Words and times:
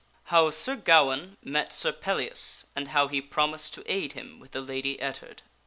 How 0.33 0.49
Sir 0.49 0.77
Gawaine 0.77 1.37
Met 1.43 1.71
Sir 1.71 1.91
Pellias 1.91 2.65
and 2.75 2.87
How 2.87 3.07
He 3.07 3.21
Promised 3.21 3.75
to 3.75 3.83
Aid 3.85 4.13
Him 4.13 4.39
With 4.39 4.49
the 4.49 4.61
Lady 4.61 4.97
Ettard. 4.99 5.43